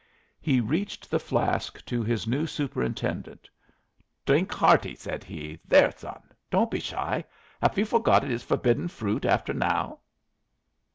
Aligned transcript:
He 0.39 0.59
reached 0.61 1.11
the 1.11 1.19
flask 1.19 1.85
to 1.85 2.01
his 2.01 2.25
new 2.25 2.47
superintendent. 2.47 3.47
"Drink 4.25 4.51
hearty," 4.51 4.95
said 4.95 5.23
he. 5.23 5.59
"There, 5.63 5.91
son! 5.95 6.19
Don't 6.49 6.71
be 6.71 6.79
shy. 6.79 7.23
Haf 7.61 7.77
you 7.77 7.85
forgot 7.85 8.23
it 8.23 8.31
is 8.31 8.41
forbidden 8.41 8.87
fruit 8.87 9.25
after 9.25 9.53
now?" 9.53 9.99